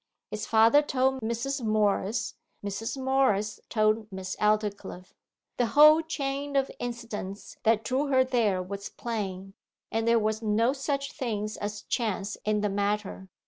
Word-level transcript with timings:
'His 0.31 0.47
father 0.47 0.81
told 0.81 1.21
Mrs. 1.21 1.63
Morris; 1.63 2.33
Mrs. 2.65 2.97
Morris 2.99 3.59
told 3.69 4.11
Miss 4.11 4.35
Aldclyffe.' 4.37 5.13
The 5.57 5.67
whole 5.77 6.01
chain 6.01 6.55
of 6.55 6.71
incidents 6.79 7.57
that 7.61 7.83
drew 7.83 8.07
her 8.07 8.23
there 8.23 8.63
was 8.63 8.89
plain, 8.89 9.53
and 9.91 10.07
there 10.07 10.17
was 10.17 10.41
no 10.41 10.73
such 10.73 11.11
thing 11.11 11.47
as 11.61 11.83
chance 11.83 12.35
in 12.45 12.61
the 12.61 12.69
matter. 12.69 13.29